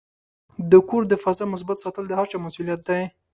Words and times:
د 0.71 0.73
کور 0.89 1.03
د 1.09 1.13
فضا 1.23 1.45
مثبت 1.53 1.77
ساتل 1.83 2.03
د 2.07 2.11
هر 2.19 2.27
چا 2.31 2.37
مسؤلیت 2.45 2.79
دی. 2.89 3.01